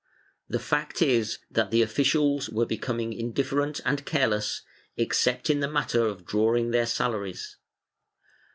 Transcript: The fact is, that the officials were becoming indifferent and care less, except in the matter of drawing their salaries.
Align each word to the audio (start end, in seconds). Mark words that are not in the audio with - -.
The 0.49 0.57
fact 0.57 1.03
is, 1.03 1.37
that 1.51 1.69
the 1.69 1.83
officials 1.83 2.49
were 2.49 2.65
becoming 2.65 3.13
indifferent 3.13 3.81
and 3.85 4.03
care 4.03 4.27
less, 4.29 4.63
except 4.97 5.47
in 5.47 5.59
the 5.59 5.69
matter 5.69 6.07
of 6.07 6.25
drawing 6.25 6.71
their 6.71 6.87
salaries. 6.87 7.57